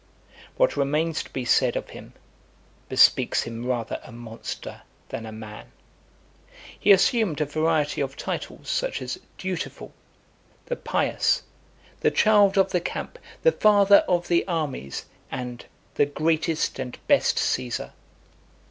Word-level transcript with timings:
What 0.57 0.75
remains 0.75 1.21
to 1.21 1.29
be 1.29 1.45
said 1.45 1.75
of 1.75 1.91
him, 1.91 2.13
bespeaks 2.89 3.43
him 3.43 3.67
rather 3.67 4.01
a 4.03 4.11
monster 4.11 4.81
than 5.09 5.27
a 5.27 5.31
man. 5.31 5.71
He 6.79 6.91
assumed 6.91 7.39
a 7.39 7.45
variety 7.45 8.01
of 8.01 8.17
titles, 8.17 8.67
such 8.67 8.99
as 8.99 9.19
"Dutiful," 9.37 9.93
"The 10.65 10.75
(266) 10.75 10.83
Pious," 10.83 11.43
"The 11.99 12.09
Child 12.09 12.57
of 12.57 12.71
the 12.71 12.81
Camp, 12.81 13.19
the 13.43 13.51
Father 13.51 14.03
of 14.07 14.27
the 14.27 14.43
Armies," 14.47 15.05
and 15.29 15.65
"The 15.93 16.07
Greatest 16.07 16.79
and 16.79 16.97
Best 17.05 17.37
Caesar." 17.37 17.93